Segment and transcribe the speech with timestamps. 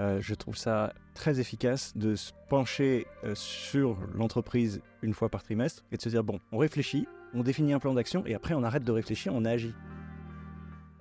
[0.00, 5.42] Euh, je trouve ça très efficace de se pencher euh, sur l'entreprise une fois par
[5.42, 8.54] trimestre et de se dire bon, on réfléchit, on définit un plan d'action et après
[8.54, 9.74] on arrête de réfléchir, on agit.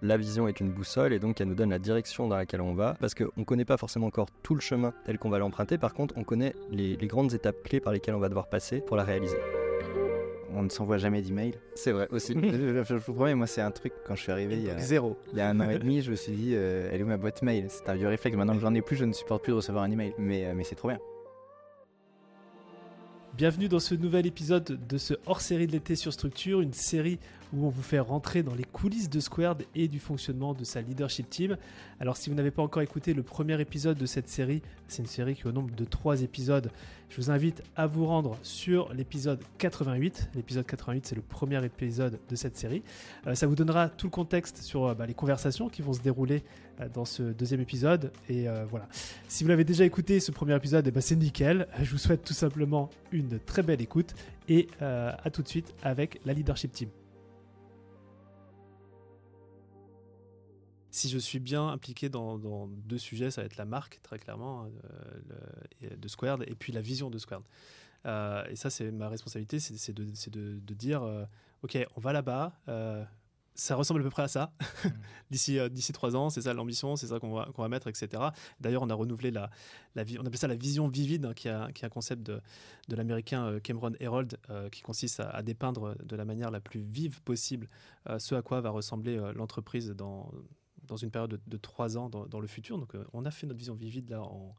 [0.04, 2.74] La vision est une boussole et donc elle nous donne la direction dans laquelle on
[2.74, 5.78] va parce qu'on ne connaît pas forcément encore tout le chemin tel qu'on va l'emprunter.
[5.78, 8.82] Par contre, on connaît les, les grandes étapes clés par lesquelles on va devoir passer
[8.82, 9.38] pour la réaliser.
[10.56, 11.54] On ne s'envoie jamais d'email.
[11.74, 12.34] C'est vrai aussi.
[12.42, 14.78] je, je vous promets, moi, c'est un truc, quand je suis arrivé il y a,
[14.78, 15.18] Zéro.
[15.32, 17.08] il y a un an et demi, je me suis dit, euh, elle est où
[17.08, 17.66] ma boîte mail?
[17.70, 18.38] C'est un vieux réflexe.
[18.38, 20.14] Maintenant que j'en ai plus, je ne supporte plus de recevoir un email.
[20.18, 21.00] Mais, euh, mais c'est trop bien.
[23.36, 27.18] Bienvenue dans ce nouvel épisode de ce hors-série de l'été sur Structure, une série
[27.54, 30.82] où on vous fait rentrer dans les coulisses de Squared et du fonctionnement de sa
[30.82, 31.58] leadership team.
[32.00, 35.08] Alors si vous n'avez pas encore écouté le premier épisode de cette série, c'est une
[35.08, 36.72] série qui est au nombre de 3 épisodes,
[37.10, 40.30] je vous invite à vous rendre sur l'épisode 88.
[40.34, 42.82] L'épisode 88 c'est le premier épisode de cette série.
[43.28, 46.02] Euh, ça vous donnera tout le contexte sur euh, bah, les conversations qui vont se
[46.02, 46.44] dérouler
[46.82, 48.12] euh, dans ce deuxième épisode.
[48.30, 48.88] Et voilà.
[49.28, 51.68] Si vous l'avez déjà écouté ce premier épisode, eh ben, c'est nickel.
[51.82, 54.16] Je vous souhaite tout simplement une très belle écoute
[54.50, 56.90] et à tout de suite avec la leadership team.
[60.96, 64.20] Si je suis bien impliqué dans, dans deux sujets, ça va être la marque, très
[64.20, 64.70] clairement, euh,
[65.82, 67.44] le- de Squared, et puis la vision de Squared.
[68.06, 71.26] Euh, et ça, c'est ma responsabilité, c'est de, c'est de, de dire, euh,
[71.64, 73.04] OK, on va là-bas, euh,
[73.56, 74.54] ça ressemble à peu près à ça.
[75.32, 78.22] d'ici euh, d'ici trois ans, c'est ça l'ambition, c'est ça qu'on va, mettre, etc.
[78.60, 79.50] D'ailleurs, on a renouvelé la,
[79.96, 82.40] on appelle ça la vision vivide, hein, qui, est un concept de,
[82.88, 86.60] de l'américain euh, Cameron Herold, euh, qui consiste à, à dépeindre de la manière la
[86.60, 87.68] plus vive possible
[88.10, 90.32] euh, ce à quoi va ressembler euh, l'entreprise dans,
[90.88, 92.78] dans une période de, trois ans dans, le futur.
[92.78, 94.56] Donc, euh, on a fait notre vision vivide là en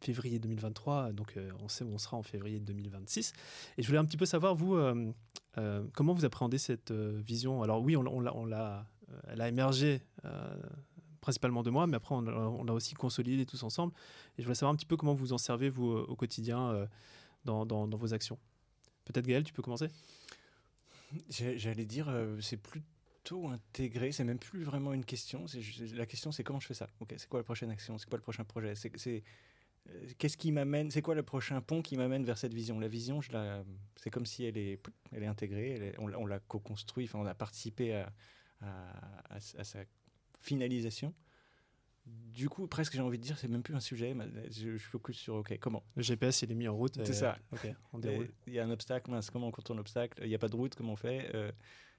[0.00, 3.32] février 2023, donc euh, on sait où on sera en février 2026.
[3.78, 5.12] Et je voulais un petit peu savoir, vous, euh,
[5.94, 7.62] comment vous appréhendez cette vision?
[7.62, 8.86] Alors oui, on, l'a-
[9.28, 10.02] elle a émergé
[11.20, 13.94] principalement de moi, mais après on l'a, aussi consolidé tous ensemble.
[14.36, 16.86] Et je voulais savoir un petit peu comment vous en servez, vous, au quotidien,
[17.44, 18.38] dans, dans- vos actions.
[19.06, 19.88] Peut-être Gaël, tu peux commencer?
[21.30, 22.58] J'allais dire, c'est
[23.26, 25.46] plutôt intégré, c'est même plus vraiment une question.
[25.48, 26.88] c'est ju- La question, c'est comment je fais ça?
[27.00, 27.98] Ok, c'est quoi la prochaine action?
[27.98, 28.74] C'est quoi le prochain projet?
[28.76, 29.24] C'est
[29.88, 32.78] euh, qu'est-ce qui m'amène C'est quoi le prochain pont qui m'amène vers cette vision?
[32.78, 33.64] La vision, je la,
[33.96, 34.80] c'est comme si elle est,
[35.12, 35.70] elle est intégrée.
[35.70, 37.06] elle est- on, l'a- on l'a co-construit.
[37.06, 38.12] Enfin, on a participé à,
[38.60, 39.80] à- à- à sa
[40.38, 41.12] finalisation.
[42.06, 44.14] Du coup, presque, j'ai envie de dire, c'est même plus un sujet.
[44.50, 45.82] Je, je focus sur ok, comment?
[45.96, 46.94] Le GPS, il est mis en route.
[47.04, 47.36] C'est ça.
[47.50, 48.32] Ok, on déroule.
[48.46, 50.22] il y a un obstacle, mince, comment on contourne l'obstacle?
[50.22, 51.28] Il n'y a pas de route, comment on fait?
[51.34, 51.50] Euh,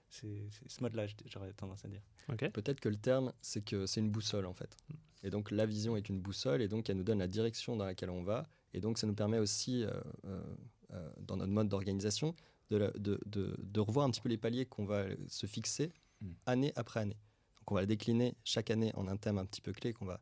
[0.09, 2.01] C'est ce mode-là, j'aurais tendance à dire.
[2.49, 4.75] Peut-être que le terme, c'est que c'est une boussole en fait.
[5.23, 7.85] Et donc la vision est une boussole et donc elle nous donne la direction dans
[7.85, 8.47] laquelle on va.
[8.73, 9.91] Et donc ça nous permet aussi, euh,
[10.25, 10.41] euh,
[10.93, 12.35] euh, dans notre mode d'organisation,
[12.69, 16.31] de, de, de- de revoir un petit peu les paliers qu'on va se fixer Mm.
[16.47, 17.17] année après année.
[17.59, 20.05] Donc on va la décliner chaque année en un thème un petit peu clé qu'on
[20.05, 20.19] va,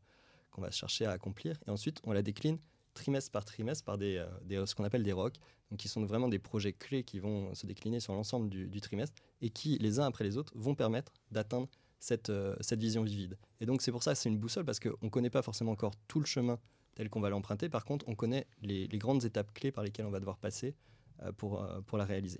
[0.51, 1.57] qu'on va chercher à accomplir.
[1.67, 2.57] Et ensuite on la décline
[2.95, 5.33] trimestre par trimestre par des, euh, ce qu'on appelle des ROC,
[5.69, 9.15] donc qui sont vraiment des projets clés qui vont se décliner sur l'ensemble du, trimestre
[9.41, 11.67] et qui, les uns après les autres, vont permettre d'atteindre
[11.99, 13.37] cette, euh, cette vision vivide.
[13.61, 15.71] Et donc c'est pour ça que c'est une boussole, parce qu'on ne connaît pas forcément
[15.71, 16.59] encore tout le chemin
[16.95, 17.69] tel qu'on va l'emprunter.
[17.69, 20.73] Par contre, on connaît les, les grandes étapes clés par lesquelles on va devoir passer
[21.21, 22.39] euh, pour, pour la réaliser.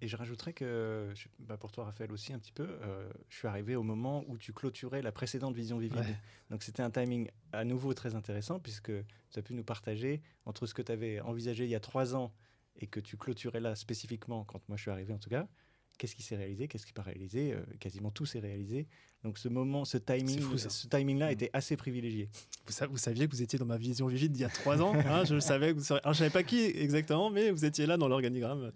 [0.00, 3.36] Et je rajouterais que, je- bah pour toi, Raphaël, aussi un petit peu, euh, je
[3.38, 5.98] suis arrivé au moment où tu clôturais la précédente vision vivide.
[6.00, 6.16] Ouais.
[6.50, 8.92] Donc c'était un timing à nouveau très intéressant, puisque
[9.30, 12.14] tu as pu nous partager entre ce que tu avais envisagé il y a trois
[12.14, 12.32] ans
[12.80, 15.46] et que tu clôturais là spécifiquement, quand moi je suis arrivé en tout cas.
[15.96, 18.88] Qu'est-ce qui s'est réalisé Qu'est-ce qui n'est pas réalisé Euh, Quasiment tout s'est réalisé.
[19.22, 21.32] Donc ce moment, ce timing, fou, ce timing-là Mm.
[21.32, 22.28] était assez privilégié.
[22.66, 24.82] Vous, sa- vous saviez que vous étiez dans ma vision vivide il y a trois
[24.82, 24.92] ans.
[24.92, 25.72] hein, je le savais.
[25.72, 28.72] Que vous alors, je savais pas qui exactement, mais vous étiez là dans l'organigramme.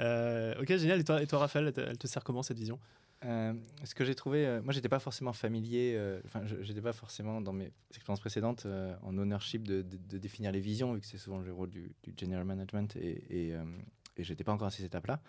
[0.00, 1.00] Euh, ok, génial.
[1.00, 2.78] Et toi, et toi, Raphaël, elle te, sert comment cette vision?
[3.26, 3.52] Euh,
[3.84, 6.94] ce que j'ai trouvé, euh, moi, j'étais pas forcément familier, euh, enfin, je j'étais pas
[6.94, 9.82] forcément dans mes expériences précédentes euh, en ownership de,
[10.16, 13.62] définir les visions, vu que c'est souvent le rôle du, general management et, et, euh,
[14.16, 15.20] et j'étais pas encore à cette étape-là.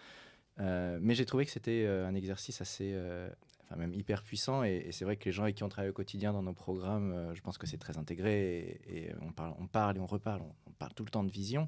[0.59, 3.29] Euh, mais j'ai trouvé que c'était euh, un exercice assez, euh,
[3.63, 4.63] enfin même hyper puissant.
[4.63, 7.11] Et, c'est vrai que les gens avec qui on travaille au quotidien dans nos programmes,
[7.11, 8.81] euh, je pense que c'est très intégré.
[8.87, 10.41] Et, on, parle, on parle et on reparle.
[10.41, 11.67] On, on parle tout le temps de vision.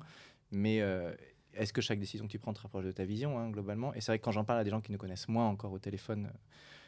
[0.51, 1.13] Mais euh,
[1.53, 3.93] est-ce que chaque décision que tu prends te rapproche de ta vision, hein, globalement?
[3.93, 5.71] Et c'est vrai que quand j'en parle à des gens qui nous connaissent moins encore
[5.71, 6.37] au téléphone euh,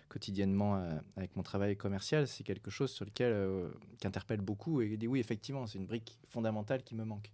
[0.08, 3.70] quotidiennement euh, avec mon travail commercial, c'est quelque chose sur lequel euh,
[4.00, 7.32] qui interpelle beaucoup et dit oui, effectivement, c'est une brique fondamentale qui me manque.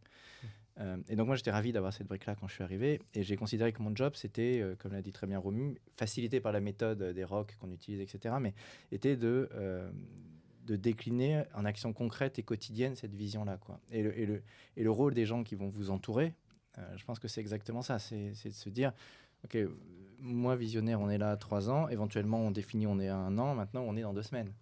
[0.80, 3.36] Euh, et donc moi j'étais ravi d'avoir cette brique-là quand je suis arrivé et j'ai
[3.36, 7.04] considéré que mon job c'était, comme l'a dit très bien Romu, facilité par la méthode
[7.04, 8.54] des ROC qu'on utilise, etc., mais
[8.94, 9.50] était de,
[10.66, 13.57] de décliner en action concrète et quotidienne cette vision-là.
[13.57, 13.81] Quoi.
[13.92, 14.42] Et, le, et, le,
[14.78, 16.33] et le rôle des gens qui vont vous entourer,
[16.95, 18.94] je pense que c'est exactement ça, c'est de se dire,
[19.44, 19.69] ok, euh,
[20.19, 23.38] moi visionnaire, on est là à trois ans, éventuellement on définit on est à un
[23.38, 24.53] an, maintenant on est dans deux semaines.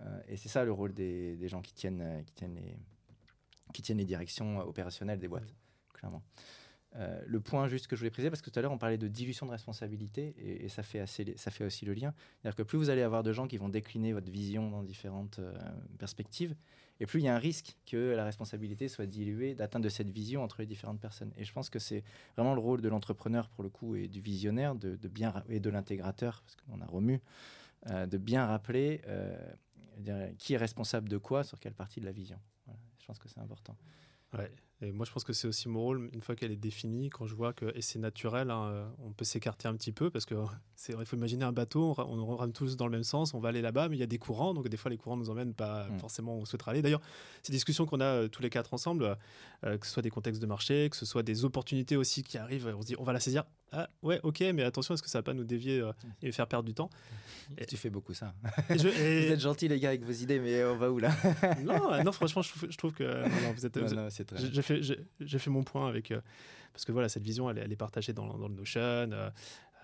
[0.00, 2.76] Euh, et c'est ça le rôle des, des gens qui tiennent, euh, qui, tiennent les,
[3.72, 5.54] qui tiennent les directions opérationnelles des boîtes,
[5.92, 6.22] clairement.
[6.96, 8.98] Euh, le point juste que je voulais préciser, parce que tout à l'heure on parlait
[8.98, 12.12] de dilution de responsabilité, et, et ça, fait assez, ça fait aussi le lien.
[12.40, 15.38] C'est-à-dire que plus vous allez avoir de gens qui vont décliner votre vision dans différentes
[15.38, 15.56] euh,
[15.98, 16.56] perspectives,
[17.00, 20.10] et plus il y a un risque que la responsabilité soit diluée d'atteindre de cette
[20.10, 21.32] vision entre les différentes personnes.
[21.36, 22.04] Et je pense que c'est
[22.36, 25.70] vraiment le rôle de l'entrepreneur pour le coup et du visionnaire de, bien et de
[25.70, 27.20] l'intégrateur, parce qu'on a remu,
[27.88, 32.12] euh, de bien rappeler euh, qui est responsable de quoi sur quelle partie de la
[32.12, 32.38] vision.
[32.98, 33.76] Je pense que c'est important.
[34.34, 34.52] Ouais.
[34.82, 37.26] Et moi, je pense que c'est aussi mon rôle, une fois qu'elle est définie, quand
[37.26, 40.24] je vois que, et c'est naturel, hein, euh, on peut s'écarter un petit peu, parce
[40.24, 40.34] que
[40.76, 43.40] c'est il faut imaginer un bateau, on, on rame tous dans le même sens, on
[43.40, 45.28] va aller là-bas, mais il y a des courants, donc des fois les courants nous
[45.30, 45.98] emmènent pas Mm.
[45.98, 46.82] forcément où on souhaiterait aller.
[46.82, 47.00] D'ailleurs,
[47.42, 49.16] ces discussions qu'on a euh, tous les quatre ensemble,
[49.64, 52.38] euh, que ce soit des contextes de marché, que ce soit des opportunités aussi qui
[52.38, 53.44] arrivent, on se dit, on va la saisir.
[53.72, 56.46] Ah ouais, ok, mais attention, est-ce que ça va pas nous dévier euh, et faire
[56.48, 56.90] perdre du temps
[57.56, 58.34] Et- Tu fais beaucoup ça.
[58.68, 60.98] Et je- et- Vous êtes gentils les gars avec vos idées, mais on va où
[60.98, 61.10] là
[61.62, 63.78] non, euh, non, franchement, je trouve, je trouve que non, non, vous êtes,
[65.20, 66.10] J'ai fait, mon point avec.
[66.10, 66.20] euh,
[66.72, 68.80] parce que voilà, cette vision, elle, est- elle est partagée dans, dans le Notion.
[68.80, 69.30] euh,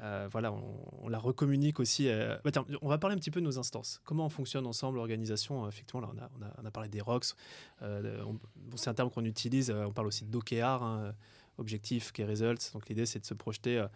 [0.03, 0.65] euh, voilà, on,
[1.05, 2.09] on la recommunique aussi.
[2.09, 4.01] euh, bah tiens, on va parler un petit peu de nos instances.
[4.05, 6.89] Comment on fonctionne ensemble, l'organisation euh, Effectivement, là, on a, on a, on a parlé
[6.91, 7.35] des ROCs.
[7.83, 9.71] euh, on- bon, c'est un terme qu'on utilise.
[9.71, 11.15] euh, on parle aussi d'OKR, hein,
[11.59, 12.73] Objectif, Key Results.
[12.75, 13.87] Donc l'idée, c'est de se projeter euh,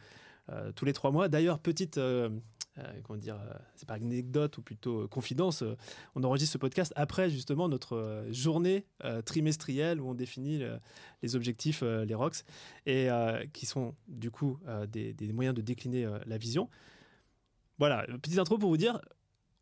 [0.51, 1.29] euh, tous les trois mois.
[1.29, 1.99] D'ailleurs, petite.
[1.99, 2.31] euh,
[2.79, 5.65] euh, comment dire, euh, c'est pas anecdote ou plutôt confidence.
[6.15, 8.87] on enregistre ce podcast après justement notre journée
[9.27, 10.79] trimestrielle où on définit le-
[11.23, 12.45] les objectifs, les ROCs,
[12.87, 13.09] et
[13.53, 14.59] qui sont du coup
[14.89, 16.71] des, moyens de décliner la vision.
[17.79, 19.01] Voilà, petite intro pour vous dire,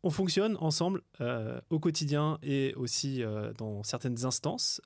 [0.03, 1.01] on fonctionne ensemble
[1.71, 3.23] au quotidien et aussi
[3.57, 4.81] dans certaines instances.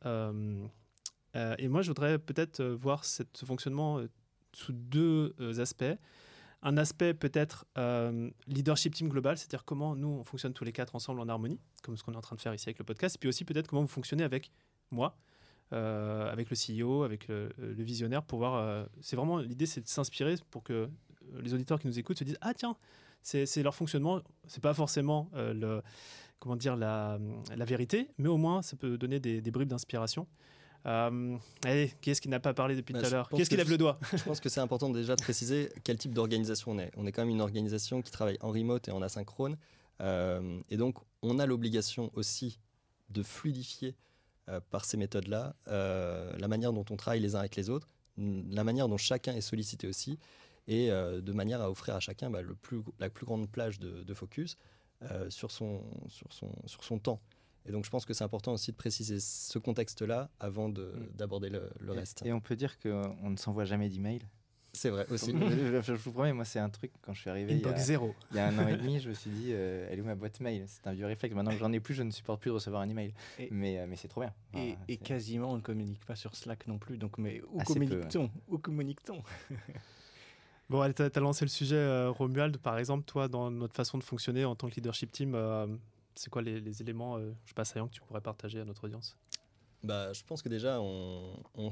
[1.35, 4.09] Euh, et moi, je voudrais peut-être euh, voir ce fonctionnement euh,
[4.53, 5.83] sous deux aspects.
[6.61, 7.65] Un aspect peut-être
[8.47, 11.97] leadership team global, c'est-à-dire comment nous, on fonctionne tous les quatre ensemble en harmonie, comme
[11.97, 13.15] ce qu'on est en train de faire ici avec le podcast.
[13.15, 14.49] Et puis aussi peut-être comment vous fonctionnez avec
[14.89, 15.17] moi,
[15.71, 18.87] avec le CEO, avec le, visionnaire, pour voir.
[19.01, 20.87] c'est vraiment l'idée, c'est de s'inspirer pour que
[21.41, 22.77] les auditeurs qui nous écoutent se disent ah tiens,
[23.23, 24.21] c'est leur fonctionnement.
[24.47, 25.81] C'est pas forcément le
[26.39, 27.19] comment dire la,
[27.65, 30.27] vérité, mais au moins ça peut donner des bribes d'inspiration.
[30.85, 33.49] Euh, allez, qui est-ce qui n'a pas parlé depuis Bah, tout à l'heure Qui est-ce
[33.49, 36.71] qui lève le doigt Je pense que c'est important déjà de préciser quel type d'organisation
[36.71, 36.91] on est.
[36.97, 39.57] On est quand même une organisation qui travaille en remote et en asynchrone.
[40.01, 42.59] Euh, et donc, on a l'obligation aussi
[43.09, 43.95] de fluidifier
[44.49, 47.87] euh, par ces méthodes-là euh, la manière dont on travaille les uns avec les autres,
[48.17, 50.19] la manière dont chacun est sollicité aussi,
[50.67, 54.03] et de manière à offrir à chacun bah, le plus, la plus grande plage de,
[54.03, 54.55] de focus
[55.27, 57.19] sur, son, sur, son, sur son temps.
[57.65, 61.15] Et donc, je pense que c'est important aussi de préciser ce contexte-là avant de- Mm.
[61.17, 62.21] d'aborder le, le reste.
[62.25, 64.21] Et on peut dire qu'on ne s'envoie jamais d'emails.
[64.75, 65.31] C'est vrai aussi.
[65.37, 67.77] je, je vous promets, moi, c'est un truc, quand je suis arrivé il y, a,
[67.77, 68.15] zéro.
[68.31, 70.05] il y a un an et demi, je me suis dit, euh, elle est où
[70.05, 70.65] ma boîte mail?
[70.67, 71.35] C'est un vieux réflexe.
[71.35, 73.13] Maintenant que j'en ai plus, je ne supporte plus de recevoir un email.
[73.37, 74.33] Et- mais euh, mais c'est trop bien.
[74.55, 76.97] Et, Enfin, et c'est- quasiment, on ne communique pas sur Slack non plus.
[76.97, 78.31] Donc, mais où communique-t-on?
[78.49, 79.21] Où communique-t-on?
[80.69, 82.57] Bon, t'as as lancé le sujet, euh, Romuald.
[82.57, 85.67] Par exemple, toi, dans notre façon de fonctionner en tant que leadership team, euh,
[86.15, 88.85] c'est quoi les, éléments, euh, je sais pas, saillants que tu pourrais partager à notre
[88.85, 89.17] audience?
[89.83, 91.71] Bah, je pense que déjà, on, on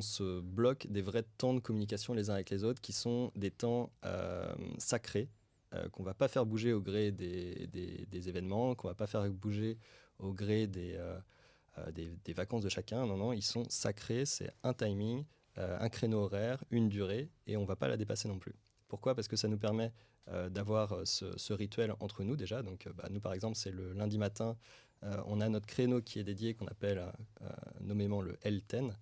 [0.00, 3.50] se bloque des vrais temps de communication les uns avec les autres qui sont des
[3.50, 5.28] temps euh, sacrés,
[5.74, 9.28] euh, qu'on va pas faire bouger au gré des, des- événements, qu'on va pas faire
[9.30, 9.78] bouger
[10.18, 11.18] au gré des, euh,
[11.78, 13.04] euh, des, des vacances de chacun.
[13.06, 15.24] Non, non, ils sont sacrés, c'est un timing,
[15.56, 18.54] un créneau horaire, une durée, et on va pas la dépasser non plus.
[18.88, 19.14] Pourquoi?
[19.14, 19.92] Parce que ça nous permet
[20.28, 22.62] euh, d'avoir euh, ce, ce rituel entre nous déjà.
[22.62, 24.56] Donc, euh, bah, nous, par exemple, c'est le lundi matin.
[25.26, 27.04] On a notre créneau qui est dédié, qu'on appelle
[27.80, 28.92] nommément le L10,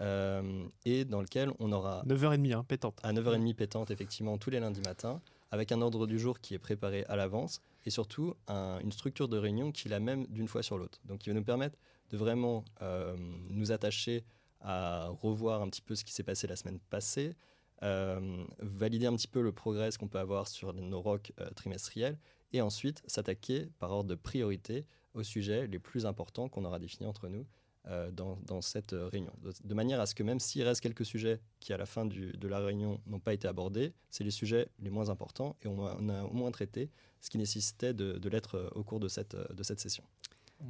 [0.00, 2.98] euh, et dans lequel on aura 9h30, hein, pétante.
[3.02, 5.20] à 9h30 pétante, effectivement, tous les lundis matins,
[5.50, 9.26] avec un ordre du jour qui est préparé à l'avance, et surtout un- une structure
[9.28, 11.00] de réunion qui est la même d'une fois sur l'autre.
[11.06, 11.78] Donc, qui va nous permettre
[12.10, 13.16] de vraiment euh,
[13.48, 14.24] nous attacher
[14.60, 17.34] à revoir un petit peu ce qui s'est passé la semaine passée,
[17.80, 22.18] valider un petit peu le progrès qu'on peut avoir sur nos ROC euh, trimestriels,
[22.52, 27.06] et ensuite s'attaquer par ordre de priorité aux sujets les plus importants qu'on aura définis
[27.06, 27.46] entre nous
[27.86, 29.32] euh, dans, cette euh, réunion.
[29.64, 32.48] De, manière à ce que même s'il reste quelques sujets qui, à la fin de
[32.48, 36.22] la réunion, n'ont pas été abordés, c'est les sujets les moins importants et on, a-
[36.24, 39.62] au moins traité ce qui nécessitait de, l'être euh, au cours de cette, euh, de
[39.62, 40.04] cette session.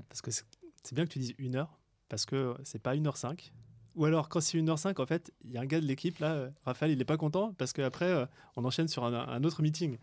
[0.09, 3.51] Parce que c'est bien que tu dises 1 heure, parce que c'est pas 1h05.
[3.99, 6.33] Ou alors, quand c'est 1h05, en fait, il y a un gars de l'équipe, là,
[6.33, 9.99] euh, Raphaël, il est pas content, parce qu'après, euh, on enchaîne sur un, autre meeting.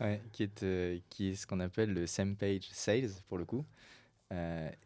[0.00, 3.64] Ouais, qui est, euh, ce qu'on appelle le same page sales pour le coup,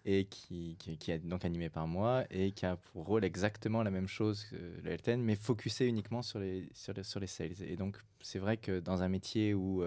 [0.04, 0.76] et qui,
[1.08, 4.54] est donc animé par moi et qui a pour rôle exactement la même chose que
[4.54, 7.60] le L10, mais focusé uniquement sur les, sur les, sales.
[7.66, 9.82] Et donc, c'est vrai que dans un métier où,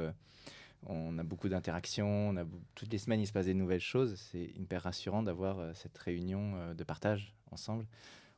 [0.88, 2.36] on a beaucoup d'interactions,
[2.75, 4.15] toutes les semaines il se passe des nouvelles choses.
[4.17, 7.86] C'est hyper rassurant d'avoir cette réunion de partage ensemble.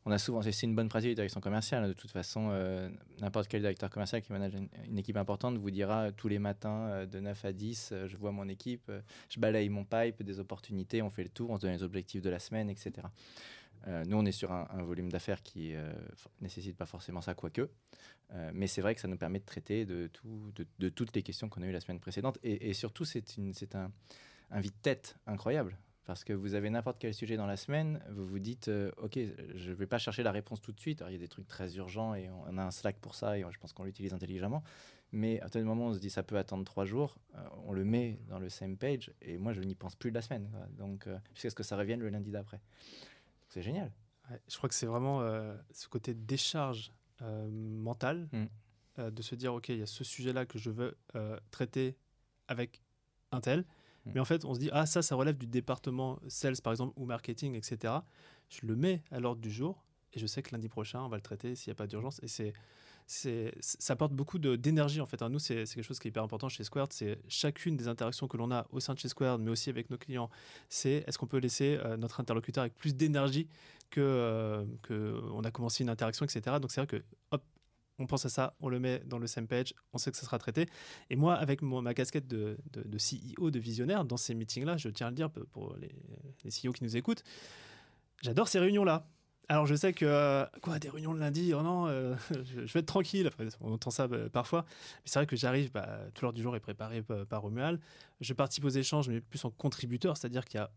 [0.08, 1.84] On a souvent, c'est une bonne pratique de direction commerciale.
[1.84, 1.90] hein.
[1.90, 6.14] De toute façon, euh, n'importe quel directeur commercial qui manage une, équipe importante vous dira
[6.14, 8.90] tous les matins euh, de 9 à 10, euh, je vois mon équipe,
[9.28, 12.22] je balaye mon pipe, des opportunités, on fait le tour, on se donne les objectifs
[12.22, 12.94] de la semaine, etc.
[14.06, 15.92] Nous, on est sur un, volume d'affaires qui ne
[16.42, 17.70] nécessite pas forcément ça, quoique.
[18.54, 21.48] Mais c'est vrai que ça nous permet de traiter de, tout, de, toutes les questions
[21.48, 22.38] qu'on a eues la semaine précédente.
[22.44, 23.92] Et, surtout, c'est un,
[24.52, 25.78] un vide-tête incroyable.
[26.08, 29.20] Parce que vous avez n'importe quel sujet dans la semaine, vous vous dites, euh, OK,
[29.56, 31.02] je ne vais pas chercher la réponse tout de suite.
[31.02, 33.38] Alors, il y a des trucs très urgents et on, a un Slack pour ça
[33.38, 34.64] et je pense qu'on l'utilise intelligemment.
[35.12, 37.84] Mais à tel moment, on se dit, ça peut attendre trois jours, euh, on le
[37.84, 40.50] met dans le same page et moi, je n'y pense plus de la semaine.
[40.50, 40.66] quoi.
[40.78, 42.62] Donc, euh, jusqu'à ce que ça revienne le lundi d'après.
[43.50, 43.92] C'est génial.
[44.32, 45.22] Ouais, je crois que c'est vraiment
[45.72, 48.46] ce côté décharge mentale Mm.
[49.00, 50.98] euh, de se dire ok il y a ce sujet là que je veux
[51.52, 51.98] traiter
[52.48, 52.82] avec
[53.32, 53.66] un tel.
[54.14, 56.94] Mais en fait on se dit ah ça ça relève du département sales par exemple
[56.96, 57.94] ou marketing etc
[58.50, 59.84] je le mets à l'ordre du jour
[60.14, 62.20] et je sais que lundi prochain on va le traiter s'il n'y a pas d'urgence
[62.24, 62.54] et c'est
[63.08, 65.22] ça apporte beaucoup d'énergie en fait.
[65.22, 65.30] hein.
[65.30, 66.92] Nous, c'est quelque chose qui est hyper important chez Squared.
[66.92, 69.90] C'est chacune des interactions que l'on a au sein de chez Squared, mais aussi avec
[69.90, 70.30] nos clients.
[70.68, 73.48] C'est est-ce qu'on peut laisser euh, notre interlocuteur avec plus d'énergie
[73.90, 76.58] que, euh, a commencé une interaction, etc.
[76.60, 77.42] Donc c'est vrai que hop,
[78.00, 80.26] on pense à ça, on le met dans le same page, on sait que ça
[80.26, 80.68] sera traité.
[81.10, 85.08] Et moi, avec ma casquette de, de, CEO, de visionnaire, dans ces meetings-là, je tiens
[85.08, 85.92] à le dire pour les,
[86.44, 87.24] les CEO qui nous écoutent,
[88.22, 89.08] j'adore ces réunions-là.
[89.50, 92.82] Alors je sais que euh, quoi des réunions le lundi, oh non, euh, je, vais
[92.82, 93.30] être tranquille.
[93.62, 96.56] On entend ça bah, parfois, mais c'est vrai que j'arrive, bah, tout l'heure du jour
[96.56, 97.44] est préparé par, par.
[98.20, 100.70] Je participe aux échanges, mais plus en contributeur, c'est-à-dire qu'il y a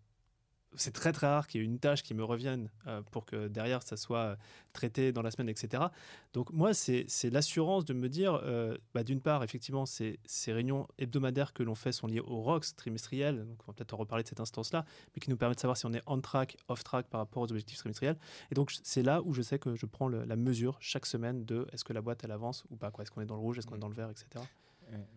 [0.76, 3.48] c'est très très rare qu'il y ait une tâche qui me revienne euh, pour que
[3.48, 4.36] derrière ça soit euh,
[4.72, 5.84] traité dans la semaine, etc.
[6.32, 10.86] Donc moi, c'est l'assurance de me dire, euh, bah, d'une part, effectivement, ces, ces réunions
[10.98, 14.22] hebdomadaires que l'on fait sont liées aux ROCs trimestriels, donc on va peut-être en reparler
[14.22, 14.84] de cette instance-là,
[15.14, 17.42] mais qui nous permettent de savoir si on est on track, off track par rapport
[17.42, 18.16] aux objectifs trimestriels.
[18.50, 21.44] Et donc c'est là où je sais que je prends le- la mesure chaque semaine
[21.44, 22.92] de est-ce que la boîte elle avance ou pas.
[23.00, 24.44] Est-ce qu'on est dans le rouge, est-ce qu'on est dans le vert, etc.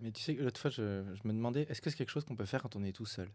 [0.02, 2.26] Mais tu sais, que l'autre fois, je, je me demandais, est-ce que c'est quelque chose
[2.26, 3.28] qu'on peut faire quand on est tout seul?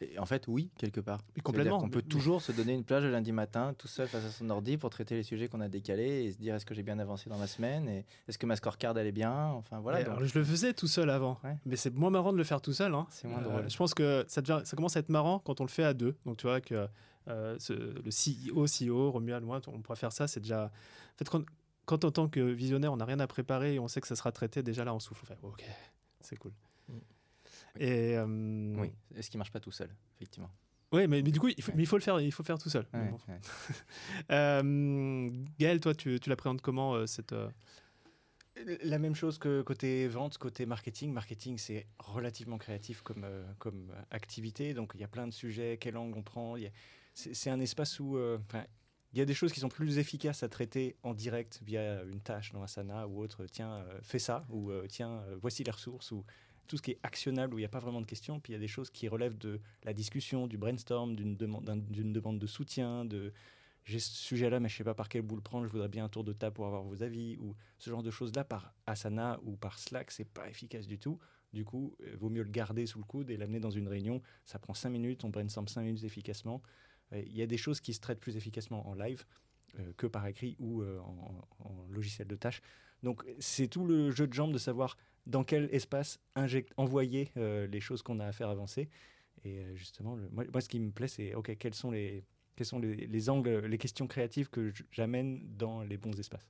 [0.00, 1.20] Et en fait, oui, quelque part.
[1.42, 1.82] Complètement.
[1.82, 4.50] On peut toujours se donner une plage le lundi matin, tout seul face à son
[4.50, 6.98] ordi, pour traiter les sujets qu'on a décalés et se dire est-ce que j'ai bien
[6.98, 9.46] avancé dans la semaine et est-ce que ma scorecard est bien?
[9.52, 9.98] Enfin voilà.
[10.02, 11.56] Donc, alors, je le faisais tout seul avant, Ouais.
[11.64, 12.92] mais c'est moins marrant de le faire tout seul.
[12.94, 13.06] hein.
[13.08, 13.70] C'est moins Euh, drôle.
[13.70, 15.94] Je pense que ça, devient- ça commence à être marrant quand on le fait à
[15.94, 16.16] deux.
[16.26, 16.88] Donc tu vois que
[17.28, 20.26] euh, ce- le CEO, CEO, Romuald, moi, on pourrait faire ça.
[20.26, 20.64] C'est déjà.
[20.66, 21.42] En fait, quand,
[21.86, 24.16] quand en tant que visionnaire, on n'a rien à préparer et on sait que ça
[24.16, 25.24] sera traité, déjà là, on souffle.
[25.42, 25.64] Ok,
[26.20, 26.52] c'est cool.
[26.88, 26.92] Mm.
[27.78, 30.50] Et euh, Oui, est-ce qu'il marche pas tout seul, effectivement?
[30.92, 32.20] ouais, mais, mais du coup, il faut, mais il faut le faire.
[32.20, 32.86] Il faut le faire tout seul.
[32.94, 33.18] Ouais, Bon.
[33.28, 33.40] ouais.
[34.30, 35.28] Euh,
[35.58, 37.50] Gaël, toi, tu, tu l'appréhendes comment euh, cette euh,
[38.84, 41.12] La même chose que côté vente, côté marketing.
[41.12, 44.72] Marketing, c'est relativement créatif comme, euh, comme activité.
[44.74, 46.54] Donc, il y a plein de sujets, quel angle on prend.
[46.56, 46.58] a-
[47.14, 48.38] C'est un espace où euh,
[49.12, 52.20] il y a des choses qui sont plus efficaces à traiter en direct via une
[52.20, 53.46] tâche dans Asana ou autre.
[53.46, 54.44] Tiens, euh, fais ça.
[54.48, 56.12] Ou euh, tiens, euh, voici les ressources.
[56.12, 56.24] Ou
[56.66, 58.40] tout ce qui est actionnable où il n'y a pas vraiment de questions.
[58.40, 61.64] Puis il y a des choses qui relèvent de la discussion, du brainstorm, d'une demande,
[61.64, 63.32] demande de soutien, de
[63.84, 66.04] j'ai ce sujet-là, mais je sais pas par quel bout le prendre, je voudrais bien
[66.04, 69.38] un tour de table pour avoir vos avis, ou ce genre de choses-là par Asana
[69.42, 71.18] ou par Slack, c'est pas efficace du tout.
[71.52, 74.22] Du coup, il vaut mieux le garder sous le coude et l'amener dans une réunion.
[74.44, 76.62] Ça prend 5 minutes, on brainstorm 5 minutes efficacement.
[77.12, 79.24] Euh, Il y a des choses qui se traitent plus efficacement en live
[79.78, 82.60] euh, que par écrit ou euh, en, en logiciel de tâche.
[83.02, 87.66] Donc, c'est tout le jeu de jambes de savoir dans quel espace inject- envoyer euh,
[87.66, 88.88] les choses qu'on a à faire avancer.
[89.44, 92.24] Et euh, justement, le- moi, moi, ce qui me plaît, c'est OK, quels sont les,
[92.56, 96.48] quels sont les, les angles, les questions créatives que j'amène dans les bons espaces.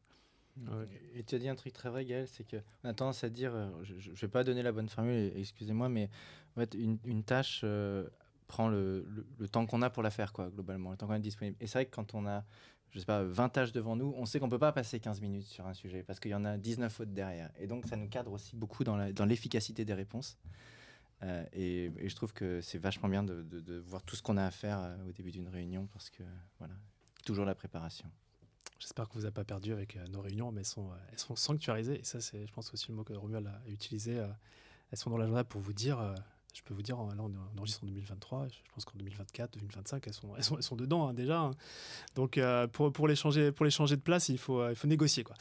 [0.56, 0.86] Ouais.
[1.14, 3.52] Et tu as dit un truc très vrai, Gaël, c'est qu'on a tendance à dire,
[3.54, 6.08] euh, je ne vais pas donner la bonne formule, excusez-moi, mais
[6.56, 8.08] en fait, une, une tâche euh,
[8.46, 11.14] prend le, le- le temps qu'on a pour la faire, quoi, globalement, le temps qu'on
[11.14, 11.56] est disponible.
[11.60, 12.44] Et c'est vrai que quand on a,
[12.90, 15.20] je sais pas, 20 tâches devant nous, on sait qu'on ne peut pas passer 15
[15.20, 17.50] minutes sur un sujet, parce qu'il y en a 19 autres derrière.
[17.58, 20.38] Et donc, ça nous cadre aussi beaucoup dans l'efficacité des réponses.
[21.24, 24.50] Euh, et, je trouve que c'est vachement bien de, voir tout ce qu'on a à
[24.50, 26.22] faire euh, au début d'une réunion, parce que,
[26.58, 26.74] voilà,
[27.24, 28.10] toujours la préparation.
[28.78, 31.36] J'espère que vous n'avez pas perdu avec euh, nos réunions, mais elles sont, elles sont
[31.36, 32.00] sanctuarisées.
[32.00, 34.24] Et ça, c'est, je pense, aussi le mot que Romuald a utilisé.
[34.90, 36.14] elles sont dans l'agenda pour vous dire,
[36.54, 38.46] je peux vous dire, euh, là, on, enregistre en 2023.
[38.48, 41.40] Je pense qu'en 2024, 2025, elles sont, elles sont, elles sont dedans hein, déjà.
[41.40, 41.50] hein.
[42.14, 44.76] Donc, euh, pour, pour, les changer, pour les changer de place, il faut, euh, il
[44.76, 45.24] faut négocier.
[45.24, 45.34] Quoi.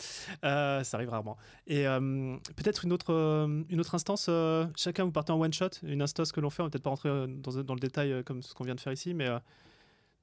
[0.44, 1.38] Euh, ça arrive rarement.
[1.68, 3.14] Et euh, peut-être une autre,
[3.70, 4.30] une autre instance.
[4.76, 5.70] chacun, vous partez en one shot.
[5.84, 6.62] Une instance que l'on fait.
[6.62, 8.94] On va peut-être pas rentrer dans, dans le détail comme ce qu'on vient de faire
[8.94, 9.28] ici, mais.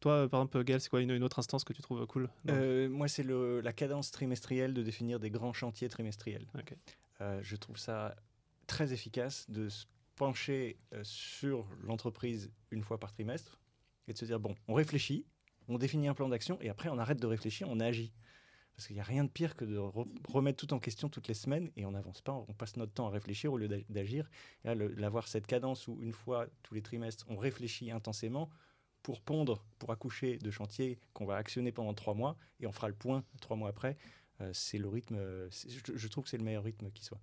[0.00, 2.88] toi, par exemple, Gaël, c'est quoi une, une autre instance que tu trouves cool Euh,
[2.88, 6.46] moi, c'est la cadence trimestrielle de définir des grands chantiers trimestriels.
[6.54, 6.74] Ok.
[7.20, 8.16] Euh, je trouve ça
[8.66, 9.68] très efficace de
[10.20, 13.58] pencher euh, sur l'entreprise une fois par trimestre
[14.06, 15.24] et de se dire bon, on réfléchit,
[15.66, 18.12] on définit un plan d'action et après on arrête de réfléchir, on agit.
[18.76, 19.78] Parce qu'il n'y a rien de pire que de
[20.28, 23.06] remettre tout en question toutes les semaines et on n'avance pas, on passe notre temps
[23.06, 24.28] à réfléchir au lieu d'agir.
[24.66, 28.50] Et d'avoir cette cadence où une fois tous les trimestres, on réfléchit intensément
[29.02, 32.88] pour pondre, pour accoucher de chantier qu'on va actionner pendant trois mois et on fera
[32.88, 33.96] le point trois mois après.
[34.42, 35.16] Euh, c'est le rythme,
[35.50, 37.20] je, je, trouve que c'est le meilleur rythme qui soit.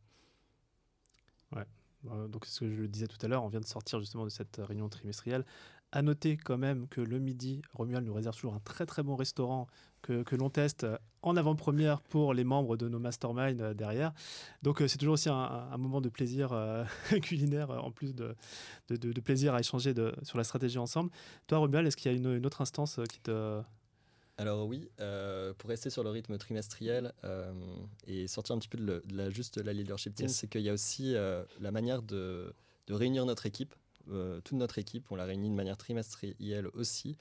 [1.56, 1.66] Ouais.
[2.06, 4.24] Euh, donc, ce que je le disais tout à l'heure, on vient de sortir justement
[4.26, 5.46] de cette réunion trimestrielle.
[5.92, 9.16] À noter quand même que le midi, Romuald nous réserve toujours un très très bon
[9.16, 9.68] restaurant
[10.02, 10.86] que, l'on teste
[11.22, 14.14] en avant-première pour les membres de nos masterminds euh, derrière.
[14.64, 16.54] Donc c'est toujours aussi un, moment de plaisir
[17.22, 18.36] culinaire en plus de,
[19.22, 21.10] plaisir à échanger sur la stratégie ensemble.
[21.48, 23.62] Toi Romuald, est-ce qu'il y a une, une, autre instance qui te,
[24.40, 27.52] alors oui, euh, pour rester sur le rythme trimestriel euh,
[28.06, 30.74] et sortir un petit peu de, la, juste la leadership team, c'est qu'il y a
[30.74, 32.54] aussi euh, la manière de,
[32.88, 33.76] réunir notre équipe,
[34.06, 37.18] toute notre équipe, on la réunit de manière trimestrielle aussi.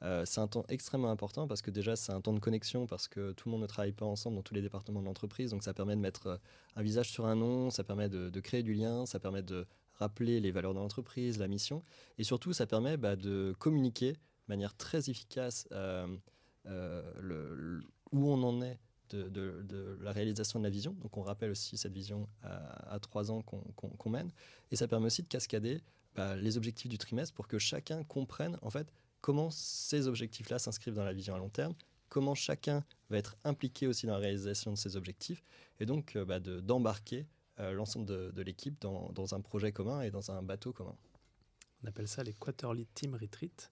[0.00, 3.32] c'est un temps extrêmement important parce que déjà c'est un temps de connexion parce que
[3.32, 5.74] tout le monde ne travaille pas ensemble dans tous les départements de l'entreprise, donc ça
[5.74, 6.40] permet de mettre
[6.76, 9.66] un visage sur un nom, ça permet de, créer du lien, ça permet de
[9.98, 11.82] rappeler les valeurs de l'entreprise, la mission,
[12.16, 15.68] et surtout ça permet bah, de communiquer de manière très efficace
[16.64, 18.78] le, où on en est
[19.10, 20.92] de, la réalisation de la vision.
[21.02, 24.30] Donc on rappelle aussi cette vision à, trois ans qu'on mène.
[24.70, 25.80] Et ça permet aussi de cascader
[26.14, 30.94] bah, les objectifs du trimestre pour que chacun comprenne en fait comment ces objectifs-là s'inscrivent
[30.94, 31.74] dans la vision à long terme,
[32.08, 35.42] comment chacun va être impliqué aussi dans la réalisation de ces objectifs,
[35.78, 37.26] et donc euh, bah, d'embarquer
[37.58, 40.96] euh, l'ensemble de, l'équipe dans, dans, un projet commun et dans un bateau commun.
[41.82, 43.70] On appelle ça les Quarterly Team Retreat.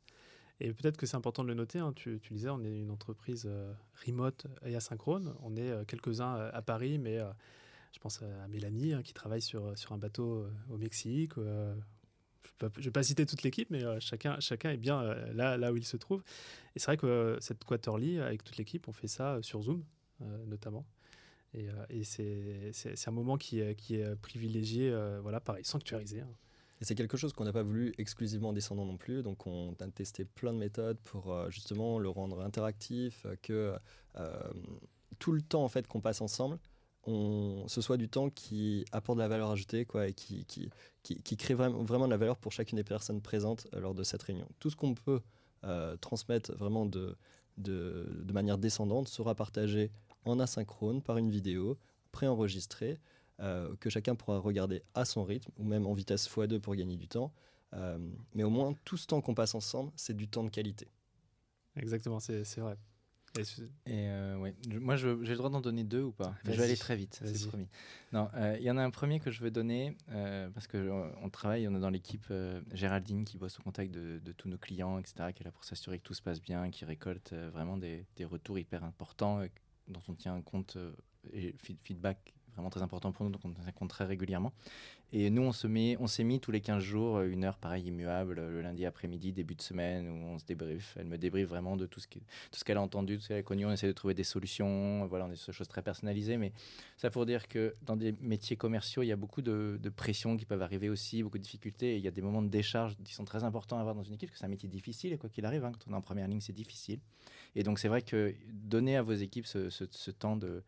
[0.60, 2.90] Et peut-être que c'est important de le noter, hein, tu, tu, disais, on est une
[2.90, 3.72] entreprise euh,
[4.04, 5.34] remote et asynchrone.
[5.42, 7.18] On est euh, quelques-uns euh, à Paris, mais
[7.92, 11.32] je pense à Mélanie hein, qui travaille sur, sur un bateau au Mexique.
[11.36, 11.42] je
[12.62, 15.84] ne vais pas citer toute l'équipe, mais chacun, chacun est bien là, là où il
[15.84, 16.22] se trouve.
[16.74, 19.84] Et c'est vrai que cette quarterly, avec toute l'équipe, on fait ça sur Zoom,
[20.46, 20.84] notamment.
[21.54, 26.20] Et, et c'est un moment qui, qui est privilégié, voilà, pareil, sanctuarisé.
[26.20, 26.28] Hein.
[26.80, 29.22] Et c'est quelque chose qu'on n'a pas voulu exclusivement descendant non plus.
[29.22, 33.74] Donc on a testé plein de méthodes pour euh, justement le rendre interactif, euh, que
[34.16, 34.52] euh,
[35.18, 36.58] tout le temps en fait qu'on passe ensemble,
[37.04, 40.70] on, ce soit du temps qui apporte de la valeur ajoutée quoi, et qui, qui,
[41.02, 44.22] qui, crée vraiment, vraiment de la valeur pour chacune des personnes présentes lors de cette
[44.22, 44.48] réunion.
[44.58, 45.20] Tout ce qu'on peut
[46.00, 47.16] transmettre vraiment de,
[47.56, 49.90] de, de, manière descendante sera partagé
[50.24, 51.78] en asynchrone par une vidéo
[52.12, 52.98] préenregistrée.
[53.40, 56.96] Euh, que chacun pourra regarder à son rythme, ou même en vitesse x2 pour gagner
[56.96, 57.32] du temps.
[57.74, 57.96] Euh,
[58.34, 60.88] mais au moins, tout ce temps qu'on passe ensemble, c'est du temps de qualité.
[61.76, 62.76] Exactement, c'est vrai.
[63.36, 64.56] Et, euh, ouais.
[64.80, 66.34] moi, j'ai le droit d'en donner deux ou pas?
[66.44, 67.68] Je vais aller très vite, c'est promis.
[68.12, 69.96] Non, il y en a un premier que je veux donner
[70.52, 70.90] parce que
[71.22, 72.32] on travaille, on est dans l'équipe
[72.72, 76.00] Géraldine qui bosse au contact de, tous nos clients, etc., qui est là pour s'assurer
[76.00, 79.42] que tout se passe bien, qui récolte vraiment des, des, retours hyper importants
[79.86, 80.76] dont on tient compte
[81.32, 82.34] et feedback
[82.70, 84.52] très important pour nous, donc on compte très régulièrement.
[85.10, 85.66] Et nous, on se
[86.06, 89.54] s'est mis tous les 15 jours, euh, une heure pareil immuable, le lundi après-midi, début
[89.54, 90.96] de semaine, où on se débriefe.
[90.98, 92.06] Elle me débriefe vraiment de tout ce
[92.64, 93.64] qu'elle a entendu, tout ce qu'elle a connu.
[93.64, 95.06] On essaie de trouver des solutions.
[95.06, 96.36] Voilà, on est sur des choses très personnalisées.
[96.36, 96.52] Mais
[96.98, 100.36] ça pour dire que dans des métiers commerciaux, il y a beaucoup de, de pression
[100.36, 101.96] qui peuvent arriver aussi, beaucoup de difficultés.
[101.96, 104.14] Il y a des moments de décharge qui sont très importants à avoir dans une
[104.14, 105.14] équipe, parce que c'est un métier difficile.
[105.14, 107.00] Et quoi qu'il arrive, hein, quand on est en première ligne, c'est difficile.
[107.56, 110.62] Et donc, c'est vrai que donner à vos équipes ce, temps de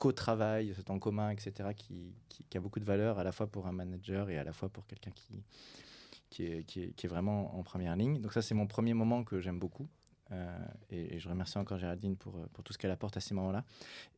[0.00, 3.66] co-travail, ce temps commun, etc., qui, qui, a beaucoup de valeur à la fois pour
[3.66, 5.44] un manager et à la fois pour quelqu'un qui,
[6.30, 8.20] qui est, qui, est, vraiment en première ligne.
[8.20, 9.88] Donc ça, c'est mon premier moment que j'aime beaucoup.
[10.32, 10.58] Euh,
[10.90, 13.64] et, je remercie encore Géraldine pour, pour tout ce qu'elle apporte à ces moments-là.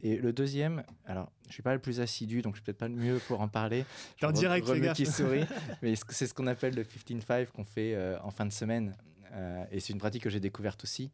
[0.00, 2.88] Et le deuxième, alors je suis pas le plus assidu, donc je suis peut-être pas
[2.88, 3.84] le mieux pour en parler.
[4.22, 4.92] en direct, les gars.
[4.92, 5.44] qui sourit,
[5.82, 8.94] mais c'est ce qu'on appelle le 15-5 qu'on fait euh, en fin de semaine.
[9.32, 11.10] Euh, et c'est une pratique que j'ai découverte aussi.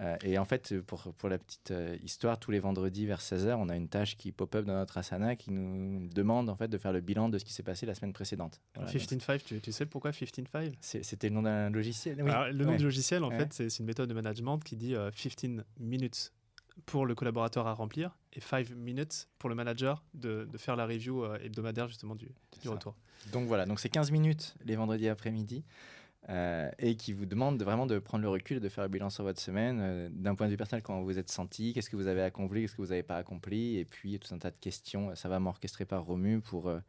[0.00, 3.54] Euh, et en fait, pour, pour la petite euh, histoire, tous les vendredis vers 16h,
[3.54, 6.78] on a une tâche qui pop-up dans notre Asana qui nous demande en fait de
[6.78, 8.60] faire le bilan de ce qui s'est passé la semaine précédente.
[8.76, 13.22] 15.5, tu, tu, sais pourquoi 15.5 C'était le nom d'un logiciel Le nom du logiciel,
[13.22, 16.32] en fait, c'est une méthode de management qui dit 15 euh, minutes
[16.86, 20.86] pour le collaborateur à remplir et 5 minutes pour le manager de, de faire la
[20.86, 22.28] review hebdomadaire justement du,
[22.60, 22.96] du retour.
[23.32, 25.64] Donc voilà, donc c'est 15 minutes les vendredis après-midi.
[26.30, 29.24] Euh, et qui vous demande vraiment de prendre le recul de faire le bilan sur
[29.24, 32.06] votre semaine, euh, d'un point de vue personnel, comment vous êtes senti, qu'est-ce que vous
[32.06, 35.14] avez accompli, qu'est-ce que vous n'avez pas accompli, et puis tout un tas de questions.
[35.16, 36.80] Ça va m'orchestrer par Romu pour euh,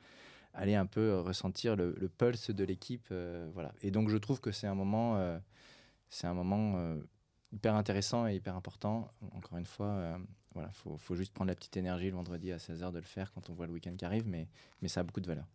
[0.53, 3.13] aller un peu ressentir le, pulse de l'équipe.
[3.53, 3.73] voilà.
[3.81, 5.19] Et donc je trouve que c'est un moment,
[6.09, 6.95] c'est un moment
[7.51, 9.11] hyper intéressant et hyper important.
[9.33, 10.17] Encore une fois,
[10.53, 13.33] voilà, faut, faut, juste prendre la petite énergie le vendredi à 16h de le faire
[13.33, 14.47] quand on voit le week-end qui arrive, mais,
[14.81, 15.45] mais ça a beaucoup de valeur.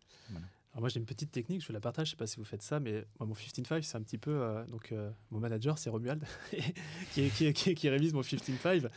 [0.73, 2.61] Alors moi j'ai une petite technique, je la partage, je sais pas si vous faites
[2.61, 5.89] ça, mais moi, mon 15-5 c'est un petit peu, euh, donc euh, mon manager c'est
[5.89, 6.23] Romuald
[7.13, 8.89] qui, qui, qui, qui, révise mon 15-5.